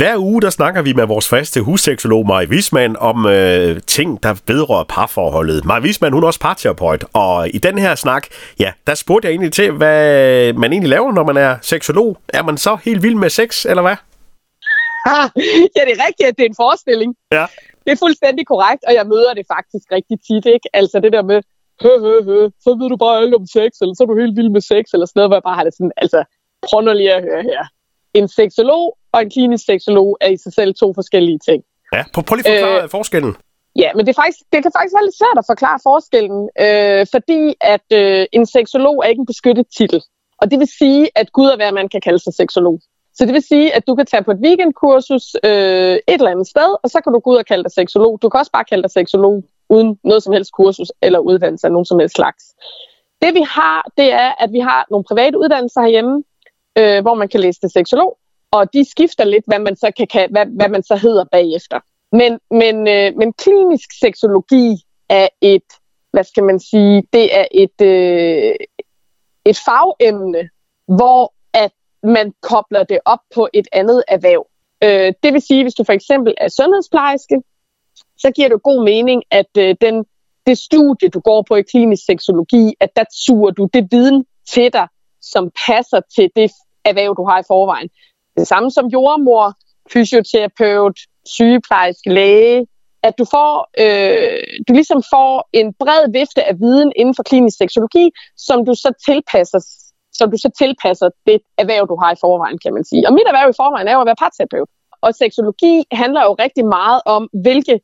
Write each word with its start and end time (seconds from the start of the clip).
Hver 0.00 0.16
uge 0.16 0.42
der 0.42 0.50
snakker 0.50 0.82
vi 0.82 0.92
med 0.92 1.06
vores 1.06 1.28
faste 1.28 1.60
husseksolog 1.60 2.26
Maja 2.26 2.46
Wisman 2.52 2.96
om 2.96 3.26
øh, 3.26 3.80
ting, 3.96 4.22
der 4.22 4.32
vedrører 4.46 4.84
parforholdet. 4.84 5.64
Maja 5.64 5.80
Wisman, 5.80 6.12
hun 6.12 6.22
er 6.22 6.26
også 6.26 6.40
parterapeut, 6.40 7.04
og 7.12 7.48
i 7.48 7.58
den 7.58 7.78
her 7.78 7.94
snak, 7.94 8.24
ja, 8.60 8.72
der 8.86 8.94
spurgte 8.94 9.26
jeg 9.26 9.32
egentlig 9.32 9.52
til, 9.52 9.72
hvad 9.72 10.52
man 10.52 10.72
egentlig 10.72 10.90
laver, 10.90 11.12
når 11.12 11.24
man 11.24 11.36
er 11.36 11.52
seksolog. 11.62 12.16
Er 12.28 12.42
man 12.42 12.56
så 12.56 12.78
helt 12.84 13.02
vild 13.02 13.14
med 13.14 13.30
sex, 13.30 13.66
eller 13.70 13.82
hvad? 13.82 13.96
ja, 15.76 15.80
det 15.86 15.92
er 15.96 16.02
rigtigt, 16.06 16.28
at 16.28 16.34
det 16.36 16.44
er 16.44 16.50
en 16.54 16.60
forestilling. 16.64 17.14
Ja. 17.32 17.46
Det 17.84 17.90
er 17.92 17.96
fuldstændig 18.04 18.46
korrekt, 18.46 18.82
og 18.88 18.92
jeg 18.94 19.06
møder 19.06 19.34
det 19.34 19.46
faktisk 19.54 19.86
rigtig 19.92 20.18
tit, 20.26 20.46
ikke? 20.54 20.68
Altså 20.72 21.00
det 21.04 21.12
der 21.12 21.22
med, 21.22 21.40
hø, 21.82 21.92
hø, 22.06 22.14
hø, 22.28 22.48
så 22.64 22.70
ved 22.80 22.88
du 22.88 22.96
bare 22.96 23.18
alt 23.22 23.34
om 23.34 23.46
sex, 23.46 23.70
eller 23.80 23.94
så 23.94 24.02
er 24.02 24.06
du 24.06 24.20
helt 24.22 24.36
vild 24.36 24.50
med 24.56 24.60
sex, 24.60 24.84
eller 24.94 25.06
sådan 25.06 25.18
noget, 25.18 25.30
hvor 25.30 25.38
jeg 25.40 25.48
bare 25.48 25.58
har 25.60 25.64
det 25.64 25.74
sådan, 25.74 25.92
altså, 25.96 26.24
prøv 26.66 26.80
nu 26.80 26.92
lige 26.92 27.14
at 27.14 27.22
høre 27.22 27.42
her. 27.42 27.62
En 28.14 28.28
seksolog 28.28 28.98
og 29.12 29.22
en 29.22 29.30
klinisk 29.30 29.64
seksolog 29.64 30.16
er 30.20 30.28
i 30.28 30.36
sig 30.36 30.52
selv 30.52 30.74
to 30.74 30.94
forskellige 30.94 31.38
ting. 31.38 31.62
Ja, 31.94 32.04
prøv, 32.14 32.24
prøv 32.24 32.36
lige 32.36 32.52
forklare 32.52 32.82
øh, 32.82 32.88
forskellen. 32.88 33.36
Ja, 33.76 33.90
men 33.94 34.06
det, 34.06 34.12
er 34.12 34.22
faktisk, 34.22 34.38
det 34.52 34.62
kan 34.62 34.72
faktisk 34.76 34.94
være 34.96 35.06
lidt 35.06 35.18
svært 35.22 35.38
at 35.38 35.48
forklare 35.52 35.78
forskellen, 35.82 36.40
øh, 36.64 37.06
fordi 37.14 37.54
at 37.60 37.86
øh, 37.92 38.26
en 38.32 38.46
seksolog 38.46 38.96
er 39.04 39.08
ikke 39.08 39.20
en 39.20 39.26
beskyttet 39.26 39.66
titel. 39.78 40.00
Og 40.40 40.50
det 40.50 40.58
vil 40.58 40.68
sige, 40.78 41.10
at 41.14 41.32
Gud 41.32 41.48
og 41.48 41.56
hver 41.56 41.70
mand 41.70 41.90
kan 41.90 42.00
kalde 42.00 42.18
sig 42.18 42.34
seksolog. 42.34 42.80
Så 43.14 43.24
det 43.26 43.34
vil 43.34 43.42
sige, 43.42 43.74
at 43.76 43.86
du 43.86 43.94
kan 43.94 44.06
tage 44.06 44.24
på 44.24 44.30
et 44.30 44.40
weekendkursus 44.44 45.36
øh, 45.44 45.94
et 46.12 46.20
eller 46.20 46.30
andet 46.30 46.46
sted, 46.46 46.70
og 46.82 46.90
så 46.90 47.00
kan 47.00 47.12
du 47.12 47.18
gå 47.18 47.30
ud 47.30 47.36
og 47.36 47.46
kalde 47.46 47.62
dig 47.62 47.72
seksolog. 47.72 48.18
Du 48.22 48.28
kan 48.28 48.38
også 48.40 48.52
bare 48.52 48.64
kalde 48.64 48.82
dig 48.82 48.90
seksolog 48.90 49.44
uden 49.70 49.98
noget 50.04 50.22
som 50.22 50.32
helst 50.32 50.52
kursus 50.52 50.92
eller 51.02 51.18
uddannelse 51.18 51.66
af 51.66 51.72
nogen 51.72 51.86
som 51.86 51.98
helst 51.98 52.14
slags. 52.14 52.44
Det 53.22 53.34
vi 53.34 53.44
har, 53.56 53.86
det 53.96 54.12
er, 54.12 54.30
at 54.44 54.52
vi 54.52 54.58
har 54.58 54.86
nogle 54.90 55.04
private 55.04 55.38
uddannelser 55.38 55.80
herhjemme, 55.80 56.24
øh, 56.78 57.02
hvor 57.02 57.14
man 57.14 57.28
kan 57.28 57.40
læse 57.40 57.60
til 57.60 57.70
seksolog, 57.70 58.18
og 58.50 58.72
de 58.72 58.90
skifter 58.90 59.24
lidt, 59.24 59.44
hvad 59.46 59.58
man 59.58 59.76
så, 59.76 59.90
kan, 59.96 60.06
kan, 60.06 60.28
hvad, 60.30 60.46
hvad 60.46 60.68
man 60.68 60.82
så 60.82 60.96
hedder 60.96 61.24
bagefter. 61.32 61.80
Men, 62.12 62.38
men, 62.50 62.88
øh, 62.88 63.16
men 63.16 63.32
klinisk 63.32 63.88
seksologi 64.00 64.76
er 65.08 65.28
et, 65.40 65.68
hvad 66.10 66.24
skal 66.24 66.44
man 66.44 66.60
sige, 66.60 67.02
det 67.12 67.38
er 67.38 67.44
et, 67.50 67.80
øh, 67.82 68.54
et 69.44 69.58
fagemne, 69.64 70.48
hvor 70.86 71.34
at 71.54 71.72
man 72.02 72.32
kobler 72.40 72.84
det 72.84 72.98
op 73.04 73.18
på 73.34 73.48
et 73.52 73.68
andet 73.72 74.04
erhverv. 74.08 74.46
Øh, 74.84 75.12
det 75.22 75.32
vil 75.32 75.42
sige, 75.42 75.64
hvis 75.64 75.74
du 75.74 75.84
for 75.84 75.92
eksempel 75.92 76.34
er 76.38 76.48
sundhedsplejerske, 76.48 77.42
så 78.18 78.30
giver 78.30 78.48
det 78.48 78.62
god 78.62 78.84
mening, 78.84 79.22
at 79.30 79.50
øh, 79.58 79.76
den, 79.80 80.04
det 80.46 80.58
studie, 80.58 81.08
du 81.08 81.20
går 81.20 81.42
på 81.48 81.56
i 81.56 81.62
klinisk 81.62 82.04
seksologi, 82.06 82.74
at 82.80 82.96
der 82.96 83.04
suger 83.12 83.50
du 83.50 83.68
det 83.74 83.88
viden 83.90 84.24
til 84.48 84.72
dig, 84.72 84.88
som 85.22 85.50
passer 85.66 86.00
til 86.14 86.30
det 86.36 86.50
erhverv, 86.84 87.14
du 87.16 87.24
har 87.28 87.38
i 87.40 87.48
forvejen. 87.48 87.88
Det 88.36 88.46
samme 88.46 88.70
som 88.70 88.86
jordmor, 88.86 89.54
fysioterapeut, 89.92 90.98
sygeplejerske, 91.26 92.10
læge, 92.10 92.66
at 93.02 93.14
du 93.18 93.24
får, 93.24 93.52
øh, 93.84 94.42
du 94.68 94.72
ligesom 94.72 95.02
får 95.12 95.48
en 95.52 95.74
bred 95.78 96.12
vifte 96.12 96.44
af 96.44 96.54
viden 96.60 96.92
inden 96.96 97.14
for 97.14 97.22
klinisk 97.22 97.56
seksologi, 97.58 98.10
som 98.36 98.64
du 98.64 98.74
så 98.74 98.92
tilpasser 99.06 99.60
som 100.20 100.30
du 100.32 100.38
så 100.44 100.50
tilpasser 100.62 101.08
det 101.26 101.38
erhverv, 101.62 101.84
du 101.92 101.96
har 102.02 102.10
i 102.12 102.20
forvejen, 102.24 102.58
kan 102.64 102.72
man 102.76 102.84
sige. 102.90 103.02
Og 103.08 103.12
mit 103.16 103.26
erhverv 103.30 103.48
i 103.50 103.60
forvejen 103.60 103.88
er 103.88 103.94
jo 103.96 104.02
at 104.04 104.10
være 104.10 104.22
parterapeut. 104.24 104.68
Og 105.04 105.10
seksologi 105.22 105.74
handler 106.02 106.22
jo 106.28 106.32
rigtig 106.44 106.64
meget 106.78 107.00
om, 107.16 107.22
hvilke 107.46 107.74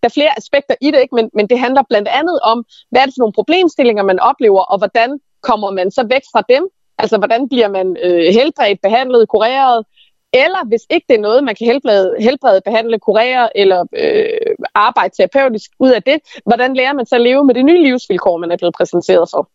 der 0.00 0.06
er 0.10 0.16
flere 0.18 0.32
aspekter 0.40 0.74
i 0.86 0.88
det, 0.92 1.00
ikke? 1.04 1.14
Men, 1.18 1.26
men 1.36 1.46
det 1.50 1.58
handler 1.64 1.82
blandt 1.92 2.08
andet 2.20 2.36
om, 2.52 2.58
hvad 2.90 3.00
er 3.00 3.06
det 3.06 3.14
for 3.14 3.22
nogle 3.24 3.38
problemstillinger, 3.40 4.02
man 4.12 4.20
oplever, 4.30 4.62
og 4.72 4.76
hvordan 4.78 5.10
kommer 5.48 5.70
man 5.78 5.88
så 5.96 6.02
væk 6.14 6.24
fra 6.32 6.42
dem? 6.54 6.62
Altså, 6.98 7.18
hvordan 7.18 7.48
bliver 7.48 7.68
man 7.68 7.96
øh, 8.02 8.34
helbredt, 8.34 8.80
behandlet, 8.82 9.28
kureret? 9.28 9.84
Eller 10.32 10.68
hvis 10.68 10.82
ikke 10.90 11.06
det 11.08 11.16
er 11.16 11.20
noget, 11.20 11.44
man 11.44 11.54
kan 11.54 11.66
helbrede, 11.66 12.14
helbrede 12.18 12.60
behandle, 12.64 12.98
kurere 12.98 13.56
eller 13.56 13.84
øh, 13.96 14.54
arbejde 14.74 15.14
terapeutisk 15.16 15.70
ud 15.78 15.90
af 15.90 16.02
det, 16.02 16.18
hvordan 16.46 16.74
lærer 16.74 16.92
man 16.92 17.06
så 17.06 17.14
at 17.14 17.20
leve 17.20 17.44
med 17.44 17.54
det 17.54 17.64
nye 17.64 17.82
livsvilkår, 17.82 18.36
man 18.36 18.52
er 18.52 18.56
blevet 18.56 18.74
præsenteret 18.74 19.28
for? 19.30 19.50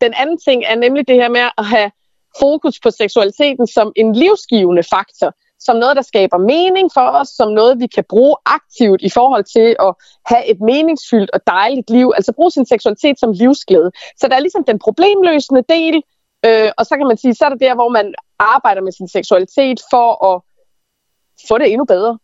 Den 0.00 0.14
anden 0.16 0.38
ting 0.38 0.64
er 0.66 0.76
nemlig 0.76 1.08
det 1.08 1.16
her 1.16 1.28
med 1.28 1.40
at 1.58 1.66
have 1.66 1.90
fokus 2.40 2.80
på 2.80 2.90
seksualiteten 2.90 3.66
som 3.66 3.92
en 3.96 4.12
livsgivende 4.12 4.82
faktor 4.82 5.34
som 5.60 5.76
noget, 5.76 5.96
der 5.96 6.02
skaber 6.02 6.38
mening 6.38 6.90
for 6.94 7.06
os, 7.20 7.28
som 7.28 7.48
noget, 7.52 7.80
vi 7.80 7.86
kan 7.86 8.04
bruge 8.08 8.36
aktivt 8.46 9.00
i 9.02 9.10
forhold 9.10 9.44
til 9.44 9.76
at 9.86 9.94
have 10.26 10.46
et 10.46 10.60
meningsfyldt 10.60 11.30
og 11.30 11.40
dejligt 11.46 11.90
liv, 11.90 12.12
altså 12.16 12.32
bruge 12.32 12.50
sin 12.50 12.66
seksualitet 12.66 13.20
som 13.20 13.32
livsglæde. 13.32 13.90
Så 14.20 14.28
der 14.28 14.36
er 14.36 14.40
ligesom 14.40 14.64
den 14.64 14.78
problemløsende 14.78 15.62
del, 15.68 16.02
øh, 16.46 16.70
og 16.78 16.86
så 16.86 16.96
kan 16.96 17.06
man 17.06 17.16
sige, 17.16 17.34
så 17.34 17.44
er 17.44 17.48
det 17.48 17.60
der, 17.60 17.74
hvor 17.74 17.88
man 17.88 18.14
arbejder 18.38 18.82
med 18.82 18.92
sin 18.92 19.08
seksualitet 19.08 19.80
for 19.90 20.08
at 20.30 20.42
få 21.48 21.58
det 21.58 21.72
endnu 21.72 21.84
bedre. 21.84 22.18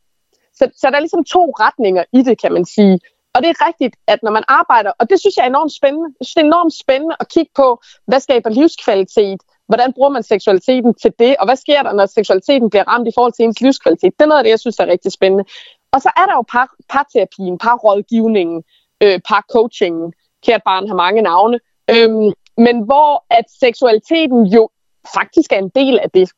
Så, 0.54 0.70
så 0.76 0.90
der 0.90 0.96
er 0.96 1.00
ligesom 1.00 1.24
to 1.24 1.54
retninger 1.60 2.04
i 2.12 2.22
det, 2.22 2.40
kan 2.40 2.52
man 2.52 2.64
sige. 2.64 3.00
Og 3.34 3.42
det 3.42 3.48
er 3.48 3.66
rigtigt, 3.68 3.96
at 4.06 4.18
når 4.22 4.30
man 4.30 4.44
arbejder, 4.48 4.92
og 4.98 5.10
det 5.10 5.20
synes 5.20 5.36
jeg 5.36 5.42
er 5.42 5.48
enormt 5.48 5.72
spændende, 5.72 6.08
jeg 6.20 6.26
synes, 6.26 6.34
det 6.34 6.42
er 6.42 6.52
enormt 6.54 6.74
spændende 6.74 7.16
at 7.20 7.28
kigge 7.28 7.52
på, 7.54 7.80
hvad 8.06 8.20
skaber 8.20 8.50
livskvalitet, 8.50 9.40
hvordan 9.68 9.92
bruger 9.92 10.10
man 10.10 10.22
seksualiteten 10.22 10.94
til 10.94 11.12
det, 11.18 11.36
og 11.40 11.46
hvad 11.46 11.56
sker 11.56 11.82
der, 11.82 11.92
når 11.92 12.06
seksualiteten 12.06 12.70
bliver 12.70 12.88
ramt 12.88 13.08
i 13.08 13.14
forhold 13.14 13.32
til 13.32 13.44
ens 13.44 13.60
livskvalitet. 13.60 14.12
Det 14.18 14.24
er 14.24 14.28
noget 14.28 14.38
af 14.38 14.44
det, 14.44 14.50
jeg 14.50 14.60
synes 14.60 14.78
er 14.78 14.86
rigtig 14.86 15.12
spændende. 15.12 15.44
Og 15.92 16.02
så 16.02 16.10
er 16.16 16.26
der 16.26 16.34
jo 16.34 16.44
par, 16.52 16.68
parterapien, 16.88 17.58
parrådgivningen, 17.58 18.62
øh, 19.02 19.20
parcoachingen. 19.28 20.12
Kært 20.46 20.62
barn 20.64 20.88
har 20.88 20.94
mange 20.94 21.22
navne. 21.22 21.58
Øhm, 21.90 22.32
men 22.56 22.84
hvor 22.84 23.24
at 23.30 23.44
seksualiteten 23.60 24.46
jo 24.46 24.68
faktisk 25.14 25.52
er 25.52 25.58
en 25.58 25.70
del 25.74 25.98
af 25.98 26.10
det. 26.10 26.30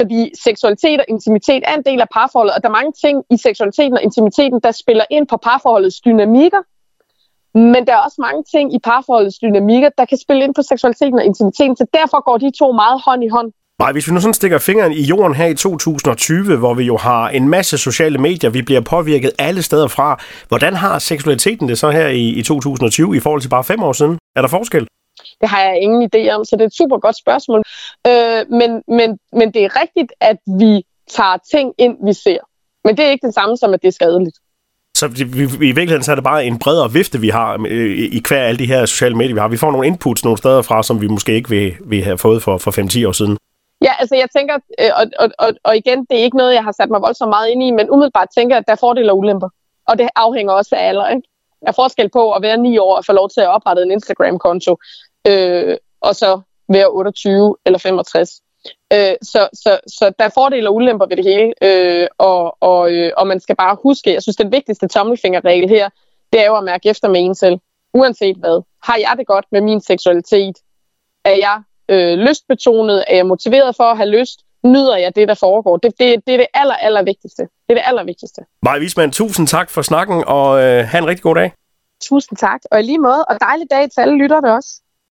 Fordi 0.00 0.32
seksualitet 0.44 0.98
og 1.00 1.06
intimitet 1.08 1.62
er 1.66 1.74
en 1.74 1.84
del 1.84 2.00
af 2.00 2.08
parforholdet, 2.14 2.54
og 2.54 2.62
der 2.62 2.68
er 2.68 2.72
mange 2.72 2.92
ting 3.04 3.24
i 3.30 3.36
seksualiteten 3.36 3.94
og 3.94 4.02
intimiteten, 4.02 4.60
der 4.64 4.70
spiller 4.70 5.04
ind 5.10 5.26
på 5.26 5.36
parforholdets 5.36 6.00
dynamikker, 6.00 6.62
men 7.54 7.86
der 7.86 7.92
er 7.92 8.02
også 8.06 8.18
mange 8.18 8.42
ting 8.54 8.74
i 8.74 8.78
parforholdets 8.78 9.38
dynamikker, 9.38 9.88
der 9.98 10.04
kan 10.04 10.18
spille 10.18 10.44
ind 10.44 10.54
på 10.54 10.62
seksualiteten 10.62 11.18
og 11.18 11.24
intimiteten, 11.24 11.76
så 11.76 11.86
derfor 11.94 12.24
går 12.24 12.38
de 12.38 12.50
to 12.58 12.72
meget 12.72 13.02
hånd 13.04 13.24
i 13.24 13.28
hånd. 13.28 13.52
Nej, 13.82 13.92
hvis 13.92 14.08
vi 14.08 14.12
nu 14.12 14.20
sådan 14.20 14.34
stikker 14.34 14.58
fingeren 14.58 14.92
i 14.92 15.02
jorden 15.02 15.34
her 15.34 15.46
i 15.46 15.54
2020, 15.54 16.56
hvor 16.56 16.74
vi 16.74 16.84
jo 16.84 16.96
har 16.96 17.28
en 17.28 17.48
masse 17.48 17.78
sociale 17.78 18.18
medier, 18.18 18.50
vi 18.50 18.62
bliver 18.62 18.80
påvirket 18.80 19.32
alle 19.38 19.62
steder 19.62 19.88
fra. 19.88 20.20
Hvordan 20.48 20.74
har 20.74 20.98
seksualiteten 20.98 21.68
det 21.68 21.78
så 21.78 21.90
her 21.90 22.08
i, 22.08 22.28
i 22.28 22.42
2020 22.42 23.16
i 23.16 23.20
forhold 23.20 23.40
til 23.40 23.48
bare 23.48 23.64
fem 23.64 23.82
år 23.82 23.92
siden? 23.92 24.18
Er 24.36 24.40
der 24.40 24.48
forskel? 24.48 24.86
Det 25.40 25.48
har 25.48 25.60
jeg 25.60 25.82
ingen 25.82 26.10
idé 26.14 26.30
om, 26.30 26.44
så 26.44 26.56
det 26.56 26.62
er 26.62 26.66
et 26.66 26.76
super 26.76 26.98
godt 26.98 27.16
spørgsmål. 27.18 27.62
Øh, 28.06 28.42
men, 28.50 28.82
men, 28.88 29.18
men 29.32 29.52
det 29.54 29.64
er 29.64 29.80
rigtigt, 29.82 30.12
at 30.20 30.36
vi 30.46 30.82
tager 31.16 31.36
ting 31.52 31.74
ind, 31.78 31.96
vi 32.06 32.12
ser. 32.12 32.38
Men 32.84 32.96
det 32.96 33.04
er 33.04 33.10
ikke 33.10 33.26
det 33.26 33.34
samme 33.34 33.56
som, 33.56 33.74
at 33.74 33.82
det 33.82 33.88
er 33.88 33.92
skadeligt. 33.92 34.36
Så 34.96 35.08
vi, 35.08 35.42
i 35.42 35.72
virkeligheden 35.78 36.02
så 36.02 36.10
er 36.10 36.14
det 36.14 36.24
bare 36.24 36.44
en 36.44 36.58
bredere 36.58 36.92
vifte, 36.92 37.20
vi 37.20 37.28
har 37.28 37.66
øh, 37.68 37.98
i 37.98 38.22
hver 38.28 38.42
alle 38.42 38.58
de 38.58 38.66
her 38.66 38.86
sociale 38.86 39.16
medier, 39.16 39.34
vi 39.34 39.40
har. 39.40 39.48
Vi 39.48 39.56
får 39.56 39.70
nogle 39.70 39.86
inputs 39.86 40.24
nogle 40.24 40.38
steder 40.38 40.62
fra, 40.62 40.82
som 40.82 41.00
vi 41.00 41.06
måske 41.06 41.32
ikke 41.34 41.48
vil, 41.48 41.76
vil 41.84 42.04
have 42.04 42.18
fået 42.18 42.42
for, 42.42 42.58
for 42.58 42.70
5-10 43.04 43.08
år 43.08 43.12
siden. 43.12 43.36
Ja, 43.82 43.92
altså 44.00 44.14
jeg 44.16 44.28
tænker, 44.36 44.54
øh, 44.80 44.90
og, 44.96 45.04
og, 45.18 45.28
og, 45.38 45.50
og 45.64 45.76
igen, 45.76 45.98
det 46.10 46.18
er 46.18 46.24
ikke 46.24 46.36
noget, 46.36 46.54
jeg 46.54 46.64
har 46.64 46.72
sat 46.72 46.90
mig 46.90 47.00
voldsomt 47.02 47.30
meget 47.30 47.48
ind 47.50 47.62
i, 47.62 47.70
men 47.70 47.90
umiddelbart 47.90 48.28
tænker 48.36 48.54
jeg, 48.54 48.60
at 48.60 48.66
der 48.66 48.72
er 48.72 48.84
fordele 48.86 49.12
og 49.12 49.18
ulemper. 49.18 49.48
Og 49.88 49.98
det 49.98 50.08
afhænger 50.16 50.52
også 50.52 50.76
af 50.76 50.88
alder. 50.88 51.08
Ikke? 51.08 51.22
Der 51.60 51.68
er 51.68 51.72
forskel 51.72 52.08
på 52.08 52.32
at 52.32 52.42
være 52.42 52.56
9 52.56 52.78
år 52.78 52.96
og 52.96 53.04
få 53.04 53.12
lov 53.12 53.28
til 53.30 53.40
at 53.40 53.48
oprette 53.48 53.82
en 53.82 53.90
Instagram-konto, 53.90 54.76
øh, 55.26 55.76
og 56.00 56.14
så 56.16 56.40
være 56.68 56.86
28 56.86 57.56
eller 57.66 57.78
65. 57.78 58.40
Øh, 58.92 59.14
så, 59.22 59.48
så, 59.52 59.80
så 59.86 60.12
der 60.18 60.24
er 60.24 60.30
fordele 60.34 60.68
og 60.68 60.74
ulemper 60.74 61.06
ved 61.06 61.16
det 61.16 61.24
hele, 61.24 61.52
øh, 61.62 62.08
og, 62.18 62.56
og, 62.60 62.92
øh, 62.92 63.12
og 63.16 63.26
man 63.26 63.40
skal 63.40 63.56
bare 63.56 63.76
huske, 63.82 64.14
jeg 64.14 64.22
synes, 64.22 64.36
den 64.36 64.52
vigtigste 64.52 64.88
tommelfingerregel 64.88 65.68
her, 65.68 65.88
det 66.32 66.40
er 66.40 66.46
jo 66.46 66.56
at 66.56 66.64
mærke 66.64 66.88
efter 66.88 67.08
med 67.08 67.20
en 67.20 67.34
selv. 67.34 67.58
Uanset 67.94 68.36
hvad. 68.36 68.62
Har 68.82 68.96
jeg 68.96 69.14
det 69.18 69.26
godt 69.26 69.44
med 69.52 69.60
min 69.60 69.80
seksualitet? 69.80 70.56
Er 71.24 71.36
jeg 71.46 71.62
øh, 71.88 72.18
lystbetonet? 72.18 73.04
Er 73.08 73.16
jeg 73.16 73.26
motiveret 73.26 73.76
for 73.76 73.84
at 73.84 73.96
have 73.96 74.08
lyst? 74.08 74.40
Nyder 74.64 74.96
jeg 74.96 75.16
det, 75.16 75.28
der 75.28 75.34
foregår? 75.34 75.76
Det, 75.76 75.92
det, 75.98 76.26
det 76.26 76.34
er 76.34 76.38
det 76.38 76.46
aller, 76.54 76.74
aller 76.74 77.02
vigtigste. 77.02 77.42
Det 77.42 77.70
er 77.70 77.74
det 77.74 77.82
aller 77.86 78.04
vigtigste. 78.04 78.42
Maja 78.62 78.78
Wiesmann, 78.78 79.12
tusind 79.12 79.46
tak 79.46 79.70
for 79.70 79.82
snakken, 79.82 80.24
og 80.26 80.62
øh, 80.62 80.84
have 80.84 81.02
en 81.02 81.06
rigtig 81.06 81.22
god 81.22 81.34
dag. 81.34 81.52
Tusind 82.02 82.38
tak, 82.38 82.60
og 82.70 82.80
i 82.80 82.82
lige 82.82 82.98
måde, 82.98 83.24
og 83.24 83.40
dejlig 83.40 83.66
dag 83.70 83.90
til 83.90 84.00
alle 84.00 84.16
lytterne 84.16 84.54
også. 84.54 84.80